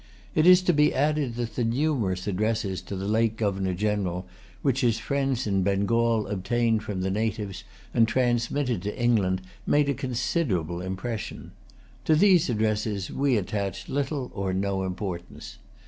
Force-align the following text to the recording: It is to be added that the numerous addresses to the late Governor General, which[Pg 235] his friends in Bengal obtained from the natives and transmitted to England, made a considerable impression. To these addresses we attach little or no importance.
It 0.33 0.47
is 0.47 0.63
to 0.63 0.73
be 0.73 0.95
added 0.95 1.35
that 1.35 1.53
the 1.53 1.63
numerous 1.63 2.25
addresses 2.25 2.81
to 2.81 2.95
the 2.95 3.07
late 3.07 3.37
Governor 3.37 3.75
General, 3.75 4.25
which[Pg 4.63 4.79
235] 4.79 4.81
his 4.81 4.97
friends 4.97 5.45
in 5.45 5.61
Bengal 5.61 6.25
obtained 6.25 6.81
from 6.81 7.01
the 7.01 7.11
natives 7.11 7.63
and 7.93 8.07
transmitted 8.07 8.81
to 8.81 8.99
England, 8.99 9.43
made 9.67 9.89
a 9.89 9.93
considerable 9.93 10.81
impression. 10.81 11.51
To 12.05 12.15
these 12.15 12.49
addresses 12.49 13.11
we 13.11 13.37
attach 13.37 13.89
little 13.89 14.31
or 14.33 14.53
no 14.55 14.81
importance. 14.85 15.59